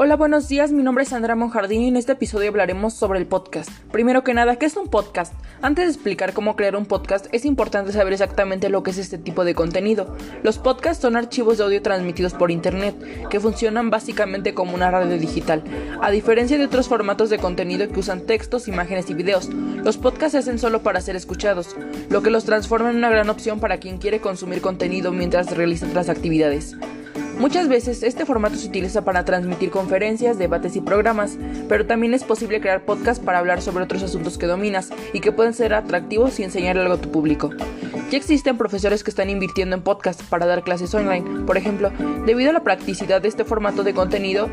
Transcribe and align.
Hola, 0.00 0.14
buenos 0.14 0.46
días. 0.46 0.70
Mi 0.70 0.84
nombre 0.84 1.02
es 1.02 1.08
Sandra 1.08 1.34
Monjardín 1.34 1.82
y 1.82 1.88
en 1.88 1.96
este 1.96 2.12
episodio 2.12 2.50
hablaremos 2.50 2.94
sobre 2.94 3.18
el 3.18 3.26
podcast. 3.26 3.68
Primero 3.90 4.22
que 4.22 4.32
nada, 4.32 4.54
¿qué 4.54 4.66
es 4.66 4.76
un 4.76 4.86
podcast? 4.86 5.34
Antes 5.60 5.86
de 5.86 5.90
explicar 5.90 6.34
cómo 6.34 6.54
crear 6.54 6.76
un 6.76 6.86
podcast, 6.86 7.26
es 7.32 7.44
importante 7.44 7.90
saber 7.90 8.12
exactamente 8.12 8.68
lo 8.68 8.84
que 8.84 8.92
es 8.92 8.98
este 8.98 9.18
tipo 9.18 9.44
de 9.44 9.56
contenido. 9.56 10.14
Los 10.44 10.58
podcasts 10.58 11.02
son 11.02 11.16
archivos 11.16 11.58
de 11.58 11.64
audio 11.64 11.82
transmitidos 11.82 12.32
por 12.32 12.52
internet, 12.52 12.94
que 13.28 13.40
funcionan 13.40 13.90
básicamente 13.90 14.54
como 14.54 14.76
una 14.76 14.88
radio 14.92 15.18
digital. 15.18 15.64
A 16.00 16.12
diferencia 16.12 16.56
de 16.58 16.66
otros 16.66 16.86
formatos 16.86 17.28
de 17.28 17.38
contenido 17.38 17.88
que 17.88 17.98
usan 17.98 18.20
textos, 18.20 18.68
imágenes 18.68 19.10
y 19.10 19.14
videos, 19.14 19.48
los 19.48 19.96
podcasts 19.96 20.30
se 20.30 20.38
hacen 20.38 20.60
solo 20.60 20.80
para 20.84 21.00
ser 21.00 21.16
escuchados, 21.16 21.74
lo 22.08 22.22
que 22.22 22.30
los 22.30 22.44
transforma 22.44 22.90
en 22.90 22.98
una 22.98 23.10
gran 23.10 23.30
opción 23.30 23.58
para 23.58 23.78
quien 23.78 23.98
quiere 23.98 24.20
consumir 24.20 24.60
contenido 24.60 25.10
mientras 25.10 25.56
realiza 25.56 25.88
otras 25.88 26.08
actividades. 26.08 26.76
Muchas 27.38 27.68
veces 27.68 28.02
este 28.02 28.26
formato 28.26 28.56
se 28.56 28.66
utiliza 28.66 29.04
para 29.04 29.24
transmitir 29.24 29.70
conferencias, 29.70 30.38
debates 30.38 30.74
y 30.74 30.80
programas, 30.80 31.38
pero 31.68 31.86
también 31.86 32.12
es 32.12 32.24
posible 32.24 32.60
crear 32.60 32.84
podcasts 32.84 33.24
para 33.24 33.38
hablar 33.38 33.62
sobre 33.62 33.84
otros 33.84 34.02
asuntos 34.02 34.38
que 34.38 34.46
dominas 34.46 34.90
y 35.12 35.20
que 35.20 35.30
pueden 35.30 35.54
ser 35.54 35.72
atractivos 35.72 36.40
y 36.40 36.42
enseñar 36.42 36.76
algo 36.76 36.94
a 36.94 37.00
tu 37.00 37.12
público. 37.12 37.50
Ya 38.10 38.18
existen 38.18 38.58
profesores 38.58 39.04
que 39.04 39.10
están 39.10 39.30
invirtiendo 39.30 39.76
en 39.76 39.82
podcasts 39.82 40.24
para 40.28 40.46
dar 40.46 40.64
clases 40.64 40.92
online, 40.94 41.44
por 41.46 41.56
ejemplo, 41.56 41.92
debido 42.26 42.50
a 42.50 42.54
la 42.54 42.64
practicidad 42.64 43.22
de 43.22 43.28
este 43.28 43.44
formato 43.44 43.84
de 43.84 43.94
contenido, 43.94 44.48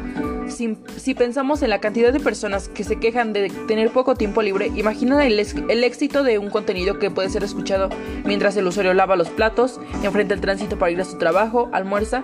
si, 0.48 1.14
pensamos 1.14 1.62
en 1.62 1.70
la 1.70 1.80
cantidad 1.80 2.14
de 2.14 2.20
personas 2.20 2.70
que 2.70 2.84
se 2.84 2.98
quejan 2.98 3.34
de 3.34 3.50
tener 3.68 3.92
poco 3.92 4.16
tiempo 4.16 4.42
libre, 4.42 4.72
imagina 4.76 5.26
el, 5.26 5.40
el, 5.40 5.84
éxito 5.84 6.24
de 6.24 6.38
un 6.38 6.50
contenido 6.50 7.00
que 7.00 7.12
puede 7.12 7.30
ser 7.30 7.44
escuchado 7.44 7.90
mientras 8.26 8.56
el 8.58 8.68
usuario 8.68 8.94
lava 8.94 9.16
los 9.16 9.30
platos, 9.30 9.80
enfrenta 10.04 10.34
el 10.34 10.42
tránsito 10.42 10.78
para 10.78 10.92
ir 10.92 11.02
a 11.02 11.06
su 11.06 11.18
trabajo, 11.18 11.70
almuerza 11.72 12.24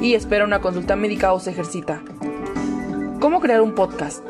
y 0.00 0.14
espera 0.14 0.44
una 0.44 0.60
consulta 0.60 0.96
médica 0.96 1.32
o 1.32 1.40
se 1.40 1.50
ejercita. 1.50 2.02
¿Cómo 3.20 3.40
crear 3.40 3.60
un 3.60 3.74
podcast? 3.74 4.24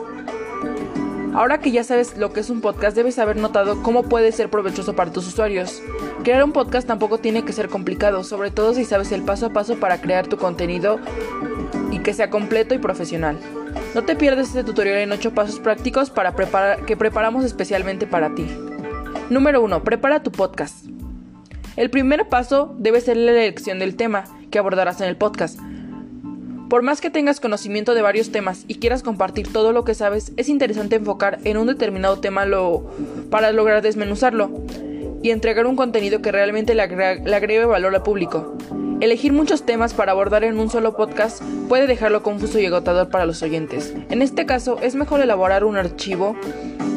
Ahora 1.35 1.59
que 1.59 1.71
ya 1.71 1.85
sabes 1.85 2.17
lo 2.17 2.33
que 2.33 2.41
es 2.41 2.51
un 2.51 2.61
podcast, 2.61 2.97
debes 2.97 3.19
haber 3.19 3.37
notado 3.37 3.83
cómo 3.83 4.03
puede 4.03 4.33
ser 4.33 4.51
provechoso 4.51 4.97
para 4.97 5.13
tus 5.13 5.29
usuarios. 5.29 5.83
Crear 6.25 6.43
un 6.43 6.53
podcast 6.53 6.89
tampoco 6.89 7.19
tiene 7.19 7.45
que 7.45 7.53
ser 7.53 7.69
complicado, 7.69 8.25
sobre 8.25 8.51
todo 8.51 8.75
si 8.75 8.85
sabes 8.85 9.13
el 9.13 9.23
paso 9.23 9.47
a 9.47 9.51
paso 9.51 9.77
para 9.77 10.01
crear 10.01 10.27
tu 10.27 10.37
contenido 10.37 10.99
que 12.09 12.15
sea 12.15 12.31
completo 12.31 12.75
y 12.75 12.79
profesional. 12.79 13.37
No 13.95 14.03
te 14.03 14.17
pierdas 14.17 14.49
este 14.49 14.65
tutorial 14.65 14.97
en 14.97 15.13
8 15.13 15.35
pasos 15.35 15.61
prácticos 15.61 16.09
para 16.09 16.33
que 16.87 16.97
preparamos 16.97 17.45
especialmente 17.45 18.07
para 18.07 18.35
ti. 18.35 18.47
Número 19.29 19.61
1. 19.61 19.85
Prepara 19.85 20.23
tu 20.23 20.33
podcast. 20.33 20.87
El 21.77 21.91
primer 21.91 22.27
paso 22.31 22.75
debe 22.79 23.03
ser 23.03 23.19
la 23.19 23.33
elección 23.33 23.79
del 23.79 23.95
tema 23.95 24.25
que 24.51 24.59
abordarás 24.59 25.03
en 25.03 25.09
el 25.09 25.19
podcast. 25.19 25.61
Por 26.71 26.81
más 26.81 27.03
que 27.03 27.11
tengas 27.11 27.41
conocimiento 27.41 27.93
de 27.93 28.01
varios 28.01 28.33
temas 28.33 28.65
y 28.69 28.77
quieras 28.77 29.03
compartir 29.03 29.53
todo 29.53 29.75
lo 29.75 29.85
que 29.85 29.93
sabes, 29.93 30.33
es 30.39 30.49
interesante 30.49 30.97
enfocar 30.97 31.41
en 31.45 31.59
un 31.59 31.67
determinado 31.67 32.21
tema 32.21 32.47
para 33.29 33.53
lograr 33.53 33.83
desmenuzarlo 33.83 34.51
y 35.23 35.29
entregar 35.29 35.67
un 35.67 35.77
contenido 35.77 36.23
que 36.23 36.33
realmente 36.33 36.75
le, 36.75 36.87
le 36.87 37.37
agregue 37.37 37.67
valor 37.67 37.95
al 37.95 38.03
público. 38.03 38.57
Elegir 39.01 39.33
muchos 39.33 39.63
temas 39.63 39.95
para 39.95 40.11
abordar 40.11 40.43
en 40.43 40.59
un 40.59 40.71
solo 40.71 40.97
podcast 40.97 41.41
puede 41.69 41.87
dejarlo 41.87 42.25
confuso 42.25 42.59
y 42.59 42.67
agotador 42.67 43.09
para 43.11 43.27
los 43.27 43.43
oyentes. 43.43 43.95
En 44.11 44.23
este 44.23 44.45
caso, 44.45 44.81
es 44.83 44.97
mejor 44.97 45.21
elaborar 45.21 45.63
un 45.63 45.77
archivo 45.77 46.35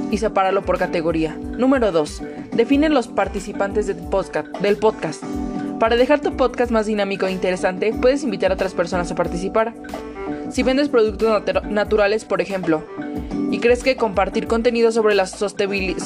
y 0.10 0.18
separarlo 0.18 0.64
por 0.64 0.80
categoría. 0.80 1.38
Número 1.40 1.92
2. 1.92 2.24
Define 2.54 2.90
los 2.90 3.08
participantes 3.08 3.86
del 3.86 3.98
podcast, 3.98 4.48
del 4.62 4.78
podcast. 4.78 5.24
Para 5.80 5.96
dejar 5.96 6.22
tu 6.22 6.36
podcast 6.36 6.72
más 6.72 6.88
dinámico 6.88 7.28
e 7.28 7.32
interesante, 7.32 7.94
puedes 7.94 8.24
invitar 8.24 8.50
a 8.50 8.56
otras 8.56 8.74
personas 8.74 9.12
a 9.12 9.16
participar. 9.16 9.76
Si 10.50 10.64
vendes 10.64 10.90
productos 10.90 11.44
naturales, 11.70 12.26
por 12.26 12.42
ejemplo, 12.42 12.84
y 13.52 13.60
crees 13.60 13.84
que 13.84 13.96
compartir 13.96 14.48
contenido 14.48 14.92
sobre 14.92 15.14
la 15.14 15.28
sostenibilidad 15.28 16.00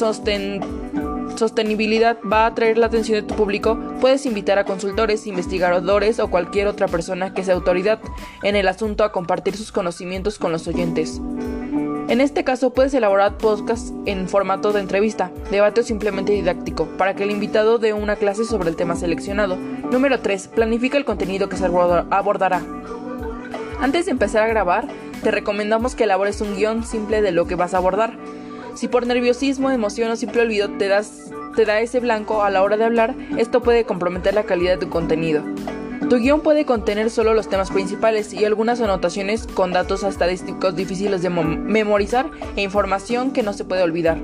sostenibilidad 1.37 2.17
va 2.21 2.43
a 2.43 2.47
atraer 2.47 2.77
la 2.77 2.87
atención 2.87 3.19
de 3.19 3.27
tu 3.27 3.35
público, 3.35 3.77
puedes 4.01 4.25
invitar 4.25 4.57
a 4.57 4.65
consultores, 4.65 5.27
investigadores 5.27 6.19
o 6.19 6.29
cualquier 6.29 6.67
otra 6.67 6.87
persona 6.87 7.33
que 7.33 7.43
sea 7.43 7.55
autoridad 7.55 7.99
en 8.43 8.55
el 8.55 8.67
asunto 8.67 9.03
a 9.03 9.11
compartir 9.11 9.55
sus 9.55 9.71
conocimientos 9.71 10.39
con 10.39 10.51
los 10.51 10.67
oyentes. 10.67 11.21
En 12.07 12.21
este 12.21 12.43
caso 12.43 12.71
puedes 12.71 12.93
elaborar 12.93 13.37
podcasts 13.37 13.91
en 14.05 14.29
formato 14.29 14.71
de 14.71 14.79
entrevista, 14.79 15.31
debate 15.49 15.81
o 15.81 15.83
simplemente 15.83 16.33
didáctico, 16.33 16.85
para 16.97 17.15
que 17.15 17.23
el 17.23 17.31
invitado 17.31 17.79
dé 17.79 17.93
una 17.93 18.15
clase 18.15 18.45
sobre 18.45 18.69
el 18.69 18.75
tema 18.75 18.95
seleccionado. 18.95 19.57
Número 19.91 20.19
3. 20.19 20.49
Planifica 20.49 20.97
el 20.97 21.05
contenido 21.05 21.49
que 21.49 21.57
se 21.57 21.65
abordará. 21.65 22.61
Antes 23.81 24.05
de 24.05 24.11
empezar 24.11 24.43
a 24.43 24.47
grabar, 24.47 24.87
te 25.23 25.31
recomendamos 25.31 25.95
que 25.95 26.03
elabores 26.03 26.41
un 26.41 26.55
guion 26.55 26.83
simple 26.83 27.23
de 27.23 27.31
lo 27.31 27.47
que 27.47 27.55
vas 27.55 27.73
a 27.73 27.77
abordar. 27.77 28.15
Si 28.75 28.89
por 28.89 29.07
nerviosismo, 29.07 29.71
emoción 29.71 30.11
o 30.11 30.17
simple 30.17 30.41
olvido 30.41 30.69
te, 30.71 30.89
das, 30.89 31.31
te 31.55 31.63
da 31.63 31.79
ese 31.79 32.01
blanco 32.01 32.43
a 32.43 32.49
la 32.49 32.61
hora 32.61 32.75
de 32.75 32.83
hablar, 32.83 33.15
esto 33.37 33.61
puede 33.61 33.85
comprometer 33.85 34.33
la 34.33 34.43
calidad 34.43 34.73
de 34.73 34.85
tu 34.85 34.89
contenido. 34.89 35.43
Tu 36.09 36.17
guion 36.17 36.41
puede 36.41 36.65
contener 36.65 37.09
solo 37.09 37.33
los 37.33 37.47
temas 37.47 37.71
principales 37.71 38.33
y 38.33 38.43
algunas 38.43 38.81
anotaciones 38.81 39.47
con 39.47 39.71
datos 39.71 40.03
estadísticos 40.03 40.75
difíciles 40.75 41.21
de 41.21 41.29
memorizar 41.29 42.29
e 42.57 42.63
información 42.63 43.31
que 43.31 43.43
no 43.43 43.53
se 43.53 43.63
puede 43.63 43.81
olvidar, 43.81 44.17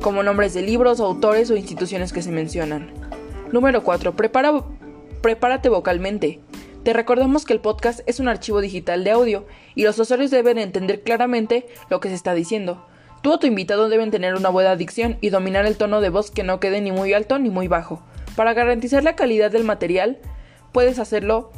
como 0.00 0.22
nombres 0.22 0.54
de 0.54 0.62
libros, 0.62 1.00
autores 1.00 1.50
o 1.50 1.56
instituciones 1.56 2.12
que 2.12 2.22
se 2.22 2.30
mencionan. 2.30 2.92
Número 3.50 3.82
4. 3.82 4.14
Prepara, 4.14 4.52
prepárate 5.20 5.68
vocalmente. 5.68 6.40
Te 6.84 6.92
recordamos 6.92 7.44
que 7.44 7.54
el 7.54 7.60
podcast 7.60 8.00
es 8.06 8.20
un 8.20 8.28
archivo 8.28 8.60
digital 8.60 9.02
de 9.02 9.10
audio 9.10 9.46
y 9.74 9.82
los 9.82 9.98
usuarios 9.98 10.30
deben 10.30 10.58
entender 10.58 11.02
claramente 11.02 11.66
lo 11.90 11.98
que 11.98 12.08
se 12.08 12.14
está 12.14 12.32
diciendo. 12.34 12.86
Tú 13.26 13.32
o 13.32 13.38
tu 13.40 13.48
invitado 13.48 13.88
deben 13.88 14.12
tener 14.12 14.36
una 14.36 14.50
buena 14.50 14.76
dicción 14.76 15.18
y 15.20 15.30
dominar 15.30 15.66
el 15.66 15.76
tono 15.76 16.00
de 16.00 16.10
voz 16.10 16.30
que 16.30 16.44
no 16.44 16.60
quede 16.60 16.80
ni 16.80 16.92
muy 16.92 17.12
alto 17.12 17.40
ni 17.40 17.50
muy 17.50 17.66
bajo. 17.66 18.00
Para 18.36 18.54
garantizar 18.54 19.02
la 19.02 19.16
calidad 19.16 19.50
del 19.50 19.64
material, 19.64 20.18
puedes 20.70 21.00
hacerlo 21.00 21.50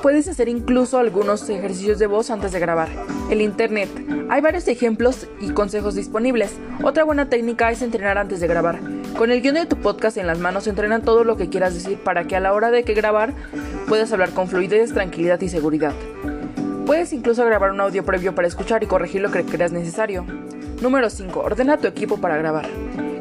Puedes 0.00 0.26
hacer 0.26 0.48
incluso 0.48 0.98
algunos 0.98 1.46
ejercicios 1.50 1.98
de 1.98 2.06
voz 2.06 2.30
antes 2.30 2.52
de 2.52 2.60
grabar. 2.60 2.88
El 3.30 3.42
Internet. 3.42 3.90
Hay 4.30 4.40
varios 4.40 4.66
ejemplos 4.68 5.26
y 5.38 5.50
consejos 5.50 5.94
disponibles. 5.94 6.54
Otra 6.82 7.04
buena 7.04 7.28
técnica 7.28 7.70
es 7.70 7.82
entrenar 7.82 8.16
antes 8.16 8.40
de 8.40 8.46
grabar. 8.46 8.80
Con 9.18 9.30
el 9.30 9.42
guion 9.42 9.56
de 9.56 9.66
tu 9.66 9.76
podcast 9.76 10.16
en 10.16 10.26
las 10.26 10.38
manos, 10.38 10.66
entrena 10.66 11.02
todo 11.02 11.24
lo 11.24 11.36
que 11.36 11.50
quieras 11.50 11.74
decir 11.74 11.98
para 11.98 12.26
que 12.26 12.36
a 12.36 12.40
la 12.40 12.54
hora 12.54 12.70
de 12.70 12.84
que 12.84 12.94
grabar 12.94 13.34
puedas 13.86 14.12
hablar 14.12 14.30
con 14.30 14.48
fluidez, 14.48 14.94
tranquilidad 14.94 15.42
y 15.42 15.50
seguridad. 15.50 15.92
Puedes 16.88 17.12
incluso 17.12 17.44
grabar 17.44 17.70
un 17.70 17.82
audio 17.82 18.02
previo 18.02 18.34
para 18.34 18.48
escuchar 18.48 18.82
y 18.82 18.86
corregir 18.86 19.20
lo 19.20 19.30
que 19.30 19.44
creas 19.44 19.72
necesario. 19.72 20.24
Número 20.80 21.10
5. 21.10 21.38
Ordena 21.38 21.76
tu 21.76 21.86
equipo 21.86 22.16
para 22.16 22.38
grabar. 22.38 22.66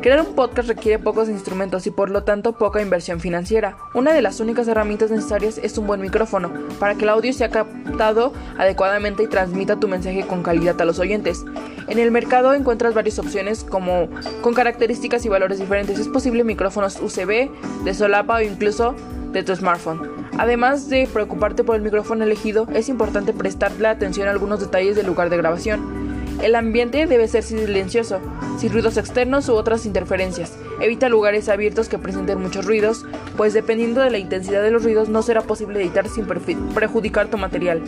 Crear 0.02 0.22
un 0.22 0.35
podcast 0.35 0.69
requiere 0.69 1.00
pocos 1.00 1.28
instrumentos 1.28 1.88
y 1.88 1.91
por 1.91 2.12
lo 2.12 2.24
tanto 2.24 2.53
poca 2.53 2.81
inversión 2.81 3.19
financiera. 3.19 3.78
Una 3.96 4.13
de 4.13 4.22
las 4.22 4.40
únicas 4.40 4.68
herramientas 4.68 5.09
necesarias 5.09 5.58
es 5.58 5.78
un 5.78 5.88
buen 5.88 6.02
micrófono, 6.02 6.52
para 6.80 6.96
que 6.96 7.03
el 7.03 7.09
audio 7.09 7.34
sea 7.34 7.50
captado 7.50 8.31
adecuadamente 8.59 9.24
y 9.24 9.28
transmita 9.28 9.80
tu 9.80 9.88
mensaje 9.88 10.25
con 10.28 10.44
calidad 10.44 10.80
a 10.80 10.85
los 10.85 11.00
oyentes. 11.00 11.44
En 11.88 11.97
el 11.97 12.12
mercado 12.12 12.53
encuentras 12.53 12.94
varias 12.94 13.18
opciones 13.18 13.63
como 13.63 14.08
con 14.41 14.53
características 14.53 15.25
y 15.25 15.30
valores 15.30 15.58
diferentes. 15.58 15.97
Es 15.97 16.08
posible 16.08 16.44
micrófonos 16.44 17.02
USB, 17.02 17.50
de 17.84 17.94
solapa 17.94 18.35
o 18.35 18.41
incluso 18.41 18.94
de 19.31 19.41
tu 19.41 19.56
smartphone. 19.56 20.28
Además 20.38 20.90
de 20.90 21.08
preocuparte 21.12 21.64
por 21.64 21.75
el 21.75 21.81
micrófono 21.81 22.24
elegido, 22.24 22.68
es 22.74 22.90
importante 22.90 23.34
prestarle 23.34 23.88
atención 23.88 24.28
a 24.28 24.31
algunos 24.31 24.59
detalles 24.59 24.96
del 24.96 25.08
lugar 25.08 25.31
de 25.31 25.38
grabación. 25.38 25.97
El 26.41 26.55
ambiente 26.55 27.07
debe 27.07 27.27
ser 27.27 27.43
silencioso, 27.43 28.19
sin 28.59 28.71
ruidos 28.71 28.97
externos 28.97 29.49
u 29.49 29.53
otras 29.53 29.85
interferencias. 29.85 30.53
Evita 30.79 31.09
lugares 31.09 31.49
abiertos 31.49 31.89
que 31.89 31.97
presenten 31.97 32.39
muchos 32.39 32.66
ruidos, 32.66 33.05
pues 33.35 33.53
dependiendo 33.53 34.01
de 34.01 34.11
la 34.11 34.19
intensidad 34.19 34.61
de 34.61 34.72
los 34.72 34.84
ruidos 34.84 35.09
no 35.09 35.23
será 35.23 35.41
posible 35.41 35.81
editar 35.81 36.07
sin 36.07 36.28
perjudicar 36.28 37.28
tu 37.28 37.37
material. 37.37 37.81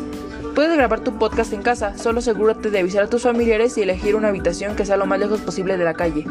Puedes 0.55 0.75
grabar 0.75 1.01
tu 1.01 1.17
podcast 1.19 1.53
en 1.53 1.61
casa, 1.61 1.97
solo 1.97 2.19
asegúrate 2.19 2.71
de 2.71 2.79
avisar 2.79 3.03
a 3.03 3.09
tus 3.09 3.21
familiares 3.21 3.77
y 3.77 3.83
elegir 3.83 4.15
una 4.15 4.29
habitación 4.29 4.75
que 4.75 4.85
sea 4.85 4.97
lo 4.97 5.05
más 5.05 5.19
lejos 5.19 5.41
posible 5.41 5.77
de 5.77 5.85
la 5.85 5.93
calle. 5.93 6.25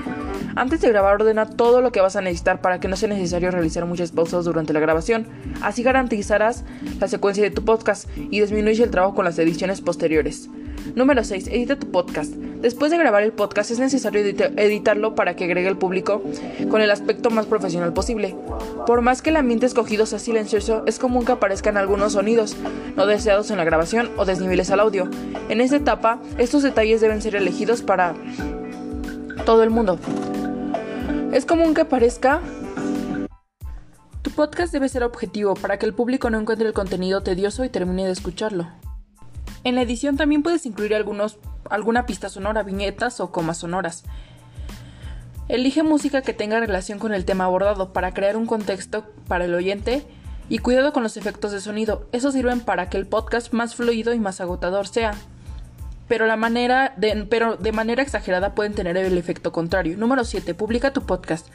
Antes 0.57 0.81
de 0.81 0.89
grabar 0.89 1.15
ordena 1.15 1.47
todo 1.49 1.81
lo 1.81 1.93
que 1.93 2.01
vas 2.01 2.17
a 2.17 2.21
necesitar 2.21 2.61
para 2.61 2.81
que 2.81 2.89
no 2.89 2.97
sea 2.97 3.09
necesario 3.09 3.53
realizar 3.53 3.87
muchas 3.87 4.11
pausas 4.11 4.45
durante 4.45 4.73
la 4.73 4.81
grabación. 4.81 5.29
Así 5.63 5.85
garantizarás 5.85 6.65
la 6.99 7.07
secuencia 7.07 7.45
de 7.45 7.53
tu 7.53 7.65
podcast 7.65 8.09
y 8.17 8.41
disminuye 8.41 8.83
el 8.83 8.91
trabajo 8.91 9.15
con 9.15 9.25
las 9.25 9.39
ediciones 9.39 9.81
posteriores. 9.81 10.51
Número 10.95 11.25
6. 11.25 11.49
Edita 11.49 11.79
tu 11.79 11.91
podcast. 11.91 12.33
Después 12.35 12.91
de 12.91 12.99
grabar 12.99 13.23
el 13.23 13.33
podcast 13.33 13.71
es 13.71 13.79
necesario 13.79 14.23
editarlo 14.23 15.15
para 15.15 15.37
que 15.37 15.45
agregue 15.45 15.69
el 15.69 15.77
público 15.77 16.23
con 16.71 16.81
el 16.81 16.91
aspecto 16.91 17.31
más 17.31 17.47
profesional 17.47 17.93
posible. 17.93 18.35
Por 18.87 19.01
más 19.01 19.23
que 19.23 19.31
el 19.31 19.37
ambiente 19.37 19.67
escogido 19.67 20.07
sea 20.07 20.19
silencioso, 20.19 20.83
es 20.87 20.99
común 20.99 21.25
que 21.25 21.33
aparezcan 21.33 21.77
algunos 21.77 22.15
sonidos 22.15 22.57
no 22.97 23.07
deseados 23.07 23.51
en 23.51 23.59
la 23.59 23.65
grabación 23.65 24.11
o 24.17 24.25
desniveles 24.25 24.71
al 24.71 24.81
audio. 24.81 25.09
En 25.49 25.61
esta 25.61 25.77
etapa, 25.77 26.21
estos 26.37 26.63
detalles 26.63 27.01
deben 27.01 27.23
ser 27.23 27.37
elegidos 27.37 27.83
para 27.83 28.15
todo 29.45 29.63
el 29.63 29.71
mundo. 29.71 29.99
Es 31.33 31.45
común 31.45 31.75
que 31.75 31.83
aparezca 31.83 32.41
tu 34.23 34.31
podcast 34.33 34.73
debe 34.73 34.89
ser 34.89 35.05
objetivo 35.05 35.55
para 35.55 35.79
que 35.79 35.87
el 35.87 35.95
público 35.95 36.29
no 36.29 36.41
encuentre 36.41 36.67
el 36.67 36.75
contenido 36.75 37.23
tedioso 37.23 37.65
y 37.65 37.69
termine 37.69 38.05
de 38.05 38.13
escucharlo. 38.13 38.67
En 39.65 39.75
la 39.75 39.83
edición 39.83 40.17
también 40.17 40.43
puedes 40.43 40.67
incluir 40.67 40.95
algunos, 40.95 41.39
alguna 41.69 42.07
pista 42.07 42.29
sonora, 42.29 42.63
viñetas 42.63 43.21
o 43.21 43.31
comas 43.33 43.59
sonoras. 43.59 44.05
Elige 45.49 45.83
música 45.83 46.23
que 46.23 46.35
tenga 46.35 46.61
relación 46.61 46.99
con 46.99 47.15
el 47.15 47.25
tema 47.25 47.45
abordado 47.45 47.93
para 47.93 48.13
crear 48.13 48.37
un 48.37 48.47
contexto 48.47 49.07
para 49.27 49.47
el 49.47 49.55
oyente 49.55 50.07
y 50.51 50.59
cuidado 50.59 50.93
con 50.93 51.03
los 51.03 51.17
efectos 51.17 51.53
de 51.53 51.61
sonido. 51.61 52.07
Eso 52.13 52.33
sirven 52.33 52.61
para 52.61 52.89
que 52.89 52.99
el 52.99 53.07
podcast 53.07 53.53
más 53.53 53.75
fluido 53.75 54.13
y 54.13 54.21
más 54.21 54.41
agotador 54.41 54.87
sea. 54.87 55.15
Pero, 56.07 56.27
la 56.27 56.37
manera 56.37 56.95
pero 57.29 57.57
de 57.57 57.73
manera 57.73 58.03
exagerada 58.03 58.55
pueden 58.55 58.75
tener 58.75 58.97
el 58.97 59.19
efecto 59.19 59.53
contrario. 59.53 59.97
Número 59.99 60.25
7. 60.25 60.55
Publica 60.55 60.93
tu 60.93 61.05
podcast. 61.05 61.49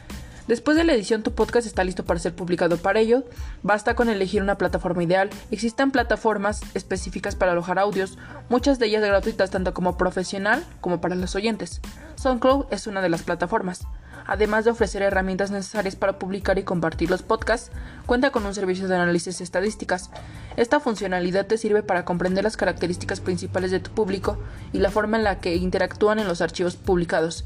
Después 0.47 0.75
de 0.75 0.83
la 0.83 0.93
edición, 0.93 1.23
tu 1.23 1.31
podcast 1.31 1.65
está 1.65 1.85
listo 1.85 2.03
para 2.03 2.19
ser 2.19 2.35
publicado. 2.35 2.77
Para 2.77 2.99
ello, 2.99 3.23
basta 3.61 3.95
con 3.95 4.09
elegir 4.09 4.41
una 4.41 4.57
plataforma 4.57 5.03
ideal. 5.03 5.29
Existen 5.51 5.91
plataformas 5.91 6.61
específicas 6.73 7.35
para 7.35 7.53
alojar 7.53 7.79
audios, 7.79 8.17
muchas 8.49 8.77
de 8.77 8.87
ellas 8.87 9.03
gratuitas 9.03 9.51
tanto 9.51 9.73
como 9.73 9.97
profesional 9.97 10.63
como 10.81 10.99
para 10.99 11.15
los 11.15 11.35
oyentes. 11.35 11.79
SoundCloud 12.15 12.65
es 12.71 12.87
una 12.87 13.01
de 13.01 13.09
las 13.09 13.23
plataformas. 13.23 13.87
Además 14.25 14.63
de 14.63 14.71
ofrecer 14.71 15.01
herramientas 15.01 15.51
necesarias 15.51 15.95
para 15.95 16.17
publicar 16.17 16.57
y 16.57 16.63
compartir 16.63 17.09
los 17.09 17.23
podcasts, 17.23 17.71
cuenta 18.05 18.31
con 18.31 18.45
un 18.45 18.53
servicio 18.53 18.87
de 18.87 18.95
análisis 18.95 19.41
estadísticas. 19.41 20.09
Esta 20.55 20.79
funcionalidad 20.79 21.45
te 21.45 21.57
sirve 21.57 21.83
para 21.83 22.05
comprender 22.05 22.43
las 22.43 22.57
características 22.57 23.19
principales 23.19 23.71
de 23.71 23.79
tu 23.79 23.91
público 23.91 24.37
y 24.71 24.79
la 24.79 24.91
forma 24.91 25.17
en 25.17 25.23
la 25.23 25.39
que 25.39 25.55
interactúan 25.55 26.19
en 26.19 26.27
los 26.27 26.41
archivos 26.41 26.75
publicados. 26.75 27.43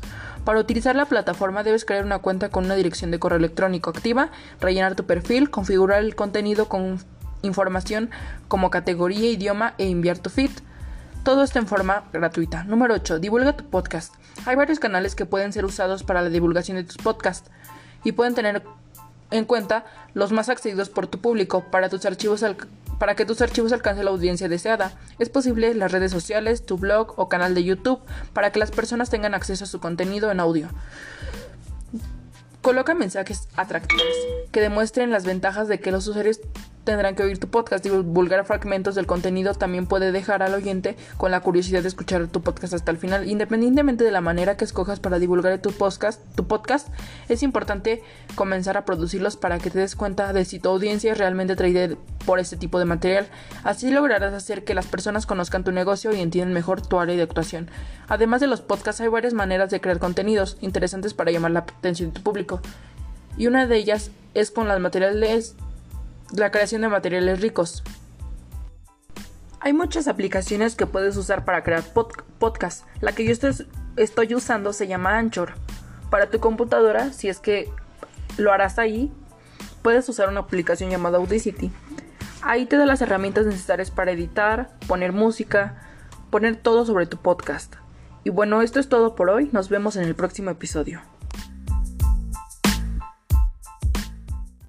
Para 0.48 0.62
utilizar 0.62 0.96
la 0.96 1.04
plataforma 1.04 1.62
debes 1.62 1.84
crear 1.84 2.06
una 2.06 2.20
cuenta 2.20 2.48
con 2.48 2.64
una 2.64 2.76
dirección 2.76 3.12
de 3.12 3.20
correo 3.20 3.38
electrónico 3.38 3.90
activa, 3.90 4.30
rellenar 4.62 4.96
tu 4.96 5.06
perfil, 5.06 5.50
configurar 5.50 6.02
el 6.02 6.16
contenido 6.16 6.70
con 6.70 7.00
información 7.42 8.10
como 8.48 8.70
categoría, 8.70 9.30
idioma 9.30 9.74
e 9.78 9.90
enviar 9.90 10.20
tu 10.20 10.30
feed. 10.30 10.52
Todo 11.26 11.44
esto 11.44 11.60
en 11.60 11.68
forma 11.68 12.06
gratuita. 12.14 12.64
Número 12.64 12.94
8. 12.94 13.20
Divulga 13.20 13.58
tu 13.58 13.66
podcast. 13.66 14.16
Hay 14.46 14.56
varios 14.56 14.80
canales 14.80 15.16
que 15.16 15.26
pueden 15.26 15.52
ser 15.52 15.66
usados 15.66 16.04
para 16.04 16.22
la 16.22 16.30
divulgación 16.30 16.78
de 16.78 16.86
tus 16.86 16.96
podcasts 16.96 17.52
y 18.06 18.14
pueden 18.14 18.34
tener 18.34 18.64
en 19.32 19.44
cuenta 19.44 19.84
los 20.14 20.32
más 20.32 20.48
accedidos 20.48 20.88
por 20.88 21.08
tu 21.08 21.20
público 21.20 21.66
para, 21.70 21.90
tus 21.90 22.06
archivos 22.06 22.42
para 23.00 23.16
que 23.16 23.26
tus 23.26 23.42
archivos 23.42 23.74
alcancen 23.74 24.06
la 24.06 24.12
audiencia 24.12 24.50
deseada. 24.50 24.94
Es 25.20 25.30
posible 25.30 25.74
las 25.74 25.92
redes 25.92 26.12
sociales, 26.12 26.66
tu 26.66 26.78
blog 26.78 27.14
o 27.18 27.30
canal 27.30 27.56
de 27.56 27.64
YouTube 27.64 28.02
para 28.34 28.52
que 28.52 28.60
las 28.60 28.72
personas 28.72 29.10
tengan 29.10 29.34
acceso 29.34 29.64
a 29.64 29.68
su 29.68 29.80
contenido 29.80 30.32
en 30.32 30.40
audio. 30.40 30.70
Coloca 32.62 32.94
mensajes 32.94 33.48
atractivos 33.56 34.04
que 34.52 34.62
demuestren 34.62 35.12
las 35.12 35.26
ventajas 35.26 35.68
de 35.68 35.80
que 35.80 35.92
los 35.92 36.08
usuarios 36.08 36.40
tendrán 36.88 37.16
que 37.16 37.24
oír 37.24 37.38
tu 37.38 37.50
podcast. 37.50 37.84
Divulgar 37.84 38.46
fragmentos 38.46 38.96
del 38.96 39.06
contenido 39.06 39.54
también 39.54 39.88
puede 39.88 40.14
dejar 40.14 40.42
al 40.42 40.54
oyente 40.54 40.96
con 41.18 41.32
la 41.32 41.42
curiosidad 41.42 41.82
de 41.82 41.90
escuchar 41.90 42.28
tu 42.28 42.42
podcast 42.42 42.74
hasta 42.74 42.92
el 42.92 42.98
final. 42.98 43.30
Independientemente 43.30 44.06
de 44.06 44.12
la 44.12 44.22
manera 44.22 44.56
que 44.56 44.64
escojas 44.64 45.02
para 45.02 45.20
divulgar 45.20 45.60
tu 45.60 45.72
podcast, 45.74 46.22
tu 46.36 46.48
podcast, 46.48 46.88
es 47.28 47.44
importante 47.44 48.02
comenzar 48.36 48.78
a 48.78 48.86
producirlos 48.86 49.36
para 49.36 49.60
que 49.60 49.70
te 49.70 49.80
des 49.80 49.98
cuenta 49.98 50.32
de 50.32 50.46
si 50.46 50.60
tu 50.60 50.70
audiencia 50.70 51.12
es 51.12 51.18
realmente 51.18 51.54
atraída 51.54 51.94
por 52.26 52.40
este 52.40 52.56
tipo 52.56 52.80
de 52.80 52.86
material. 52.86 53.28
Así 53.66 53.92
lograrás 53.92 54.34
hacer 54.34 54.64
que 54.64 54.74
las 54.74 54.88
personas 54.88 55.26
conozcan 55.26 55.66
tu 55.66 55.74
negocio 55.74 56.14
y 56.14 56.22
entiendan 56.22 56.54
mejor 56.54 56.82
tu 56.82 57.00
área 57.00 57.18
de 57.18 57.24
actuación. 57.24 57.70
Además 58.08 58.40
de 58.40 58.48
los 58.48 58.62
podcasts, 58.62 59.02
hay 59.02 59.10
varias 59.10 59.34
maneras 59.34 59.70
de 59.70 59.82
crear 59.82 60.00
contenidos 60.00 60.58
interesantes 60.62 61.14
para 61.14 61.32
llamar 61.32 61.52
la 61.52 61.60
atención 61.60 62.12
de 62.12 62.16
tu 62.16 62.24
público. 62.24 62.62
Y 63.38 63.48
una 63.48 63.68
de 63.68 63.78
ellas 63.78 64.12
es 64.34 64.52
con 64.52 64.68
las 64.68 64.80
materiales 64.80 65.56
la 66.36 66.52
creación 66.52 66.82
de 66.82 66.90
materiales 66.90 67.42
ricos. 67.42 67.84
Hay 69.60 69.74
muchas 69.74 70.08
aplicaciones 70.08 70.76
que 70.76 70.86
puedes 70.86 71.18
usar 71.18 71.46
para 71.46 71.64
crear 71.64 71.84
podcasts. 72.40 72.86
La 73.02 73.14
que 73.14 73.26
yo 73.26 73.34
estoy, 73.96 74.34
usando 74.34 74.74
se 74.74 74.88
llama 74.88 75.18
Anchor. 75.18 75.54
Para 76.10 76.30
tu 76.30 76.40
computadora, 76.40 77.12
si 77.12 77.28
es 77.28 77.40
que 77.40 77.70
lo 78.38 78.52
harás 78.52 78.78
ahí, 78.80 79.12
puedes 79.82 80.08
usar 80.10 80.30
una 80.30 80.42
aplicación 80.42 80.90
llamada 80.90 81.18
Audacity. 81.18 81.72
Ahí 82.42 82.66
te 82.66 82.78
da 82.78 82.86
las 82.86 83.02
herramientas 83.02 83.46
necesarias 83.46 83.92
para 83.92 84.12
editar, 84.12 84.70
poner 84.88 85.12
música, 85.12 85.82
poner 86.30 86.56
todo 86.56 86.86
sobre 86.86 87.08
tu 87.08 87.18
podcast. 87.18 87.76
Y 88.24 88.30
bueno, 88.30 88.62
esto 88.62 88.80
es 88.80 88.90
todo 88.90 89.16
por 89.16 89.30
hoy. 89.30 89.50
Nos 89.52 89.70
vemos 89.70 89.96
en 89.96 90.04
el 90.04 90.16
próximo 90.16 90.52
episodio. 90.52 91.02